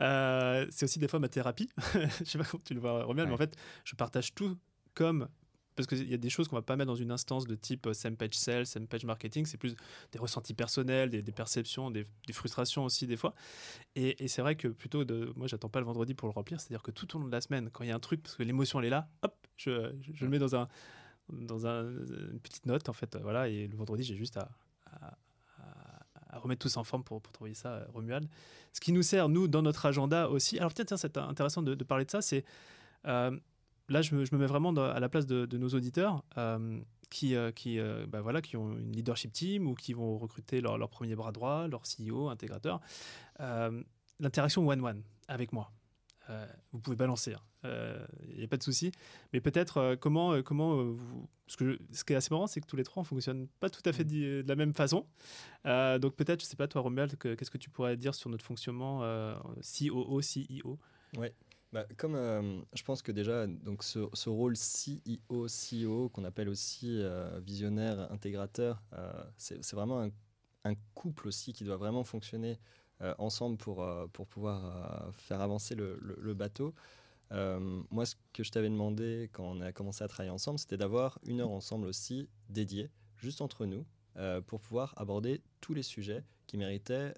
[0.00, 1.70] Euh, c'est aussi des fois ma thérapie,
[2.18, 3.26] je sais pas comment tu le vois Romuald, ouais.
[3.26, 4.58] mais en fait je partage tout
[4.94, 5.28] comme
[5.76, 7.88] parce qu'il y a des choses qu'on va pas mettre dans une instance de type
[7.92, 9.76] same page sales, same page marketing, c'est plus
[10.10, 13.34] des ressentis personnels, des, des perceptions, des, des, frustrations aussi des fois.
[13.94, 16.60] Et, et c'est vrai que plutôt de, moi j'attends pas le vendredi pour le remplir,
[16.60, 18.34] c'est-à-dire que tout au long de la semaine, quand il y a un truc, parce
[18.34, 20.68] que l'émotion elle est là, hop, je, je, je le mets dans un
[21.32, 24.48] dans un, une petite note en fait voilà et le vendredi j'ai juste à,
[24.86, 25.16] à,
[26.30, 28.28] à, remettre tout ça en forme pour, pour trouver ça euh, Romuald
[28.72, 32.04] ce qui nous sert nous dans notre agenda aussi alors tiens c'est intéressant de, parler
[32.04, 32.44] de ça c'est
[33.06, 33.36] euh,
[33.88, 38.20] là je me, mets vraiment à la place de, nos auditeurs euh, qui, qui, bah
[38.20, 41.82] voilà, qui ont une leadership team ou qui vont recruter leur, premier bras droit, leur
[41.82, 42.80] CEO, intégrateur.
[44.20, 45.72] L'interaction one-one avec moi.
[46.30, 48.06] Euh, vous pouvez balancer, il hein.
[48.36, 48.92] n'y a pas de souci.
[49.32, 51.28] Mais peut-être euh, comment, euh, comment vous...
[51.46, 51.78] Parce que je...
[51.92, 53.92] ce qui est assez marrant, c'est que tous les trois, on fonctionne pas tout à
[53.92, 55.06] fait de la même façon.
[55.64, 59.00] donc peut-être, je sais pas, toi, Romuald, qu'est-ce que tu pourrais dire sur notre fonctionnement
[59.60, 60.78] COO, CEO
[61.18, 61.34] Ouais.
[61.72, 66.48] Bah, comme euh, je pense que déjà, donc ce, ce rôle CEO, CEO, qu'on appelle
[66.48, 70.10] aussi euh, visionnaire, intégrateur, euh, c'est vraiment un,
[70.64, 72.58] un, couple aussi qui doit vraiment fonctionner
[73.18, 76.74] ensemble pour, pour pouvoir faire avancer le, le, le bateau.
[77.30, 81.18] moi, ce que je t'avais demandé quand on a commencé à travailler ensemble, c'était d'avoir
[81.24, 83.86] une heure ensemble aussi dédiée, juste entre nous,
[84.46, 87.14] pour pouvoir aborder tous les sujets qui méritaient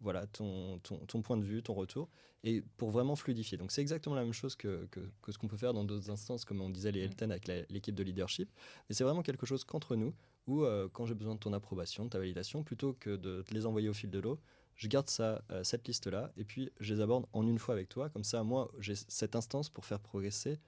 [0.00, 2.08] voilà, ton, ton, ton, point de vue, ton retour,
[2.44, 3.58] et pour vraiment fluidifier.
[3.58, 6.10] Donc c'est exactement la même chose que, que, que ce qu'on peut faire dans d'autres
[6.10, 8.50] instances, comme on disait les Elten avec l'équipe de leadership,
[8.88, 10.14] mais c'est vraiment quelque chose qu'entre nous,
[10.46, 13.54] où euh, quand j'ai besoin de ton approbation, de ta validation, plutôt que de te
[13.54, 14.38] les envoyer au fil de l'eau,
[14.76, 17.88] je garde ça, euh, cette liste-là, et puis je les aborde en une fois avec
[17.88, 20.60] toi, comme ça, moi, j'ai cette instance pour faire progresser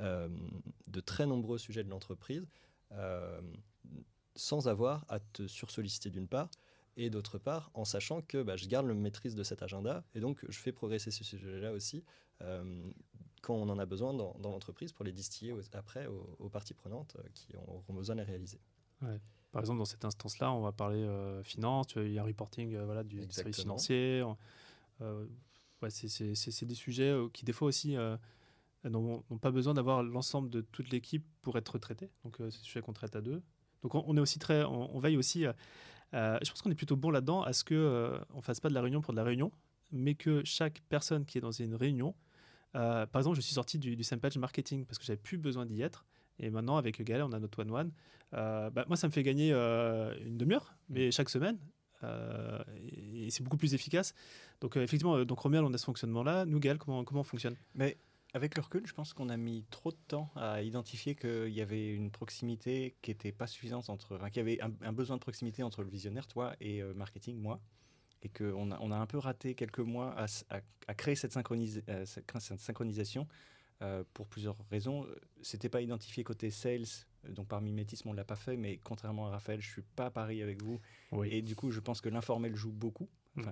[0.00, 0.28] euh,
[0.86, 2.46] de très nombreux sujets de l'entreprise,
[2.92, 3.40] euh,
[4.36, 6.50] sans avoir à te sursolliciter d'une part,
[6.96, 10.20] et d'autre part en sachant que bah, je garde le maîtrise de cet agenda et
[10.20, 12.04] donc je fais progresser ce sujet-là aussi
[13.42, 17.56] quand on en a besoin dans, l'entreprise pour les distiller après aux, parties prenantes qui
[17.56, 18.60] auront besoin de les réaliser.
[19.54, 22.74] Par exemple, dans cette instance-là, on va parler euh, finance, il y a un reporting
[22.74, 23.34] euh, voilà, du Exactement.
[23.44, 24.24] service financier.
[25.00, 25.26] Euh,
[25.80, 27.96] ouais, c'est des sujets qui, des fois aussi,
[28.84, 32.10] n'ont pas besoin d'avoir l'ensemble de toute l'équipe pour être traités.
[32.24, 33.42] Donc, c'est des sujets qu'on traite à deux.
[33.82, 35.46] Donc, on, on est aussi très, on, on veille aussi
[36.12, 38.74] je pense qu'on est plutôt bon là-dedans à ce qu'on euh, ne fasse pas de
[38.74, 39.52] la réunion pour de la réunion,
[39.92, 42.14] mais que chaque personne qui est dans une réunion,
[42.72, 45.80] par exemple, je suis sorti du, du Sempage Marketing parce que j'avais plus besoin d'y
[45.80, 46.06] être.
[46.38, 47.92] Et maintenant, avec Gaël, on a notre one-one.
[48.32, 51.58] Euh, bah, moi, ça me fait gagner euh, une demi-heure, mais chaque semaine.
[52.02, 54.14] Euh, et, et c'est beaucoup plus efficace.
[54.60, 56.44] Donc, effectivement, donc Romuald, on a ce fonctionnement-là.
[56.44, 57.56] Nous, Gaël, comment, comment on fonctionne?
[57.74, 57.96] Mais
[58.34, 61.60] avec le recul, je pense qu'on a mis trop de temps à identifier qu'il y
[61.60, 65.16] avait une proximité qui n'était pas suffisante entre, enfin, qu'il y avait un, un, besoin
[65.16, 67.60] de proximité entre le visionnaire, toi, et euh, marketing, moi,
[68.22, 71.32] et qu'on a, on a un peu raté quelques mois à, à, à créer cette
[71.32, 73.28] synchronisation
[73.84, 75.06] euh, pour plusieurs raisons.
[75.42, 76.86] C'était pas identifié côté sales,
[77.28, 80.10] donc par mimétisme on l'a pas fait, mais contrairement à Raphaël, je suis pas à
[80.10, 80.80] Paris avec vous,
[81.12, 81.28] oui.
[81.30, 83.42] et du coup je pense que l'informel joue beaucoup, mmh.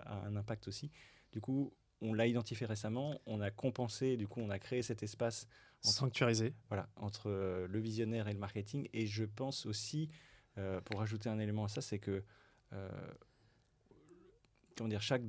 [0.00, 0.90] a un impact aussi.
[1.32, 5.02] Du coup, on l'a identifié récemment, on a compensé, du coup, on a créé cet
[5.02, 5.46] espace
[5.84, 6.54] entre, sanctuarisé.
[6.68, 8.88] Voilà, entre euh, le visionnaire et le marketing.
[8.92, 10.10] Et je pense aussi,
[10.58, 12.22] euh, pour ajouter un élément à ça, c'est que
[12.72, 12.90] euh,
[15.00, 15.22] chaque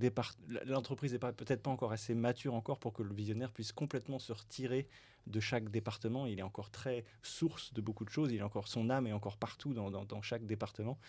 [0.65, 4.33] l'entreprise n'est peut-être pas encore assez mature encore pour que le visionnaire puisse complètement se
[4.33, 4.87] retirer
[5.27, 6.25] de chaque département.
[6.25, 8.31] Il est encore très source de beaucoup de choses.
[8.31, 10.99] Il est encore son âme est encore partout dans, chaque département.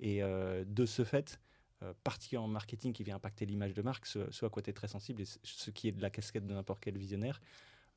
[0.00, 1.40] Et euh, de ce fait,
[1.82, 4.70] euh, particulièrement en marketing qui vient impacter l'image de marque, ce, ce à quoi tu
[4.70, 7.40] es très sensible et ce qui est de la casquette de n'importe quel visionnaire.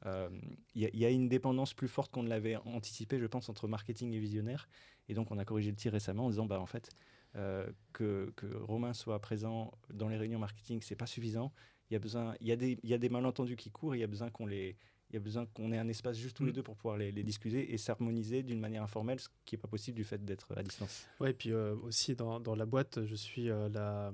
[0.04, 0.30] Il euh,
[0.76, 4.14] y, y, a une dépendance plus forte qu'on ne l'avait anticipé, je pense, entre marketing
[4.14, 4.68] et visionnaire.
[5.08, 6.90] Et donc, on a corrigé le tir récemment en disant, bah, en fait,
[7.36, 11.52] euh, que, que, Romain soit présent dans les réunions marketing, c'est pas suffisant.
[11.90, 13.96] Il y a besoin, il y a des, il y a des malentendus qui courent.
[13.96, 14.78] Il y a besoin qu'on les,
[15.10, 16.48] il y a besoin qu'on ait un espace juste tous mmh.
[16.48, 19.62] les deux pour pouvoir les, les discuter et s'harmoniser d'une manière informelle, ce qui n'est
[19.62, 21.08] pas possible du fait d'être à distance.
[21.20, 24.12] Oui, et puis euh, aussi dans, dans, la boîte, je suis euh, la,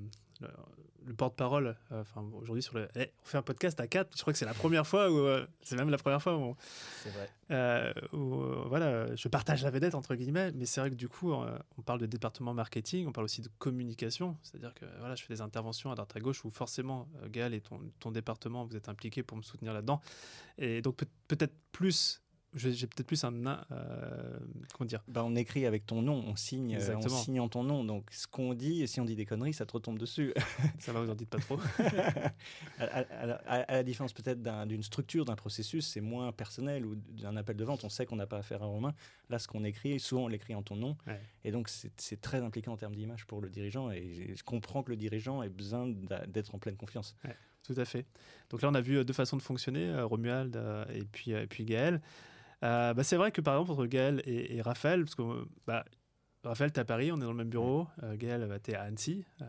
[1.05, 1.75] le porte-parole.
[1.91, 4.15] Euh, aujourd'hui, sur le, eh, on fait un podcast à quatre.
[4.15, 6.55] Je crois que c'est la première fois où euh, c'est même la première fois où,
[7.51, 10.51] euh, où voilà, je partage la vedette entre guillemets.
[10.53, 13.49] Mais c'est vrai que du coup, on, parle de département marketing, on parle aussi de
[13.57, 14.37] communication.
[14.43, 17.61] C'est-à-dire que voilà, je fais des interventions à droite à gauche où forcément, Gaël et
[17.61, 20.01] ton, ton département, vous êtes impliqués pour me soutenir là-dedans.
[20.57, 22.21] Et donc peut, peut-être plus
[22.53, 23.33] j'ai peut-être plus un.
[23.71, 24.37] euh,
[24.73, 25.01] comment dire?
[25.07, 27.83] Bah, on écrit avec ton nom, on signe, euh, on signe en ton nom.
[27.83, 30.33] Donc, ce qu'on dit, et si on dit des conneries, ça te retombe dessus.
[30.79, 31.59] Ça va, vous en dites pas trop.
[32.79, 36.01] à, à- à la- à- à la différence peut-être d'un- d'une structure, d'un processus, c'est
[36.01, 37.83] moins personnel ou d'un appel de vente.
[37.83, 38.93] On sait qu'on n'a pas affaire à Romain.
[39.29, 40.97] Là, ce qu'on écrit, souvent on l'écrit en ton nom.
[41.07, 41.19] Ouais.
[41.43, 43.91] Et donc, c'est très impliquant en termes d'image pour le dirigeant.
[43.91, 45.87] Et je comprends que le dirigeant ait besoin
[46.27, 47.15] d'être en pleine confiance.
[47.63, 48.05] Tout à fait.
[48.49, 50.59] Donc là, on a vu euh, deux façons de fonctionner, euh, Romuald
[50.93, 52.01] et puis, et puis Gaël.
[52.63, 55.45] Euh, bah, c'est vrai que par exemple, entre Gaël et, et Raphaël, parce que euh,
[55.65, 55.83] bah,
[56.43, 57.87] Raphaël, t'es à Paris, on est dans le même bureau.
[58.01, 59.25] Euh, Gaël, bah, t'es à Annecy.
[59.41, 59.45] Euh,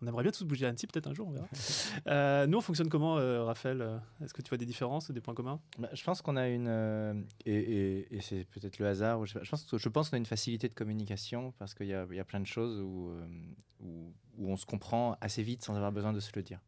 [0.00, 1.48] on aimerait bien tous bouger à Annecy, peut-être un jour, on verra.
[2.08, 5.60] Euh, nous, on fonctionne comment, Raphaël Est-ce que tu vois des différences, des points communs?
[5.78, 9.20] Bah, je pense qu'on a une et, et- et c'est peut-être le hasard.
[9.20, 11.94] ou Je, pense, je pense qu'on a une facilité de communication parce qu'il y y
[12.20, 13.10] a plein de choses où,
[13.80, 16.60] où, où on se comprend assez vite sans avoir besoin de se le dire.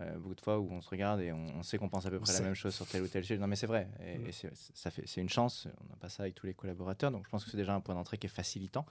[0.00, 2.10] Euh, beaucoup de fois où on se regarde et on, on sait qu'on pense à
[2.10, 2.40] peu On près sait.
[2.40, 3.38] la même chose sur tel ou tel sujet.
[3.38, 3.88] Non mais c'est vrai.
[4.04, 4.26] Et, Mm.
[4.26, 4.32] et
[4.74, 5.68] ça fait, c'est une chance.
[5.84, 7.10] On n'a pas ça avec tous les collaborateurs.
[7.12, 8.86] Donc je pense que c'est déjà un point d'entrée qui est facilitant.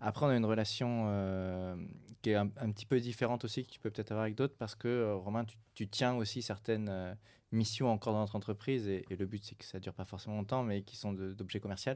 [0.00, 1.74] Après, on a une relation euh,
[2.22, 4.54] qui est un, un petit peu différente aussi que tu peux peut-être avoir avec d'autres
[4.58, 7.14] parce que euh, Romain, tu, tu tiens aussi certaines euh,
[7.50, 10.36] missions encore dans notre entreprise et, et le but c'est que ça dure pas forcément
[10.36, 11.94] longtemps mais qui sont d'objets commerciaux.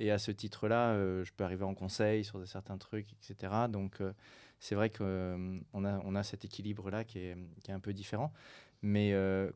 [0.00, 3.68] Et à ce titre-là, euh, je peux arriver en conseil sur certains trucs, etc.
[3.68, 4.12] Donc euh,
[4.58, 7.36] c'est vrai qu'on on a, cet équilibre-là qui est,
[7.68, 8.32] un peu différent.
[8.80, 9.50] Mais euh,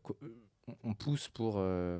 [0.83, 1.98] on- pousse pour, euh,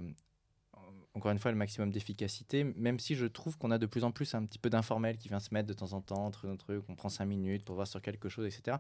[1.15, 4.13] encore une fois, le maximum d'efficacité, même si je trouve qu'on a de plus en
[4.13, 6.57] plus un petit peu d'informel qui vient se mettre de temps en temps entre nos
[6.57, 8.79] trucs, on prend cinq minutes pour voir sur quelque chose, etc.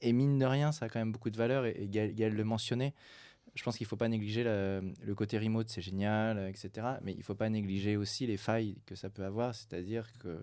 [0.00, 2.34] Et mine de rien, ça a quand même beaucoup de valeur, et, et Gaël, Gaël
[2.34, 2.94] le mentionnait.
[3.58, 6.86] Je pense qu'il ne faut pas négliger le côté remote, c'est génial, euh, etc.
[7.02, 10.38] Mais il ne faut pas négliger aussi les failles que ça peut avoir, c'est-à-dire que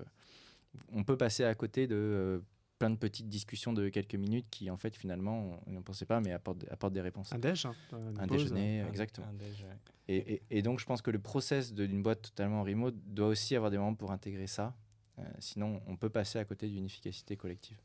[0.91, 2.39] on peut passer à côté de euh,
[2.77, 6.19] plein de petites discussions de quelques minutes qui, en fait, finalement, on n'en pensait pas,
[6.19, 7.31] mais apportent, apportent des réponses.
[7.31, 9.27] Un déj hein, une Un pause, déjeuner, Un- exactement.
[9.27, 9.77] un déj, ouais.
[10.09, 13.55] Et, et- et donc, je pense que le process d'une boîte totalement remote doit aussi
[13.55, 14.75] avoir des moments pour intégrer ça.
[15.19, 17.77] Euh, sinon, on peut passer à côté d'une efficacité collective.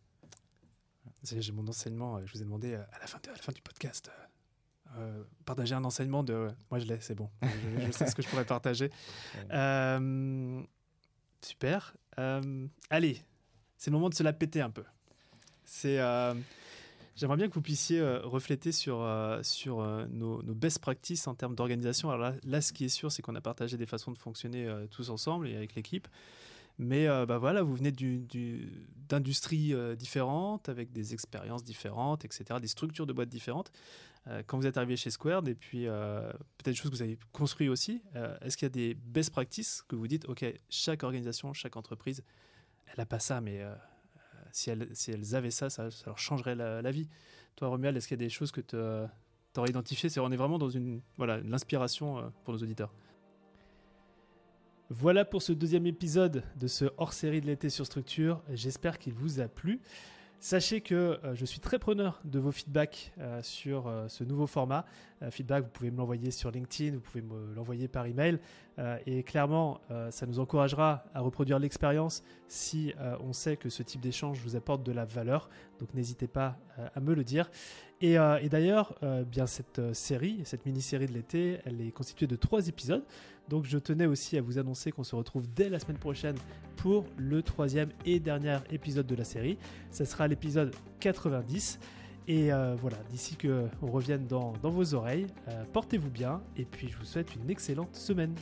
[1.22, 3.32] C'est- J'ai mon enseignement, euh, je vous ai demandé euh, à la fin, de- à
[3.34, 4.24] la fin du podcast, euh,
[4.98, 6.48] euh, partager un enseignement de...
[6.70, 8.90] Moi je l'ai, c'est bon, je, je sais ce que je pourrais partager.
[9.53, 10.62] Euh,
[11.42, 11.96] super.
[12.18, 13.22] Euh, allez,
[13.76, 14.85] c'est le moment de se la péter un peu.
[15.64, 15.98] C'est...
[17.16, 19.07] J'aimerais bien que vous puissiez refléter sur,
[19.42, 22.11] sur nos, nos best practices en termes d'organisation.
[22.11, 24.66] Alors là, là, ce qui est sûr, c'est qu'on a partagé des façons de fonctionner
[24.90, 26.09] tous ensemble et avec l'équipe.
[26.79, 32.24] Mais euh, bah voilà, vous venez du- du- d'industries euh, différentes, avec des expériences différentes,
[32.24, 33.70] etc., des structures de boîtes différentes.
[34.26, 37.02] Euh, quand vous êtes arrivé chez Squared, et puis euh, peut-être des choses que vous
[37.02, 40.44] avez construit aussi, euh, est-ce qu'il y a des best practices que vous dites, OK,
[40.68, 42.22] chaque organisation, chaque entreprise,
[42.87, 43.62] elle n'a pas ça, mais
[44.52, 47.09] si, elles, avaient ça, ça, leur changerait la, vie.
[47.56, 48.76] Toi, Romuald, est-ce qu'il y a des choses que tu
[49.56, 50.09] aurais identifiées?
[50.09, 52.92] C'est On est vraiment dans une, voilà, l'inspiration pour nos auditeurs.
[54.88, 58.42] Voilà pour ce deuxième épisode de ce hors-série de l'été sur structure.
[58.52, 59.80] J'espère qu'il vous a plu.
[60.42, 64.46] Sachez que euh, je suis très preneur de vos feedbacks euh, sur euh, ce nouveau
[64.46, 64.87] format.
[65.31, 68.38] Feedback, vous pouvez me l'envoyer sur LinkedIn, vous pouvez me l'envoyer par email.
[69.05, 74.38] Et clairement, ça nous encouragera à reproduire l'expérience si on sait que ce type d'échange
[74.40, 75.50] vous apporte de la valeur.
[75.80, 77.50] Donc n'hésitez pas euh, à me le dire.
[78.02, 82.36] Et, euh, d'ailleurs, euh, bien cette série, cette mini-série de l'été, elle est constituée de
[82.36, 83.04] trois épisodes.
[83.48, 86.36] Donc je tenais aussi à vous annoncer qu'on se retrouve dès la semaine prochaine
[86.76, 89.58] pour le troisième et dernier épisode de la série.
[89.90, 91.80] Ce sera l'épisode 90.
[92.28, 95.26] Et voilà, d'ici que on revienne dans, vos oreilles,
[95.72, 98.36] portez-vous bien et puis je vous souhaite une excellente semaine.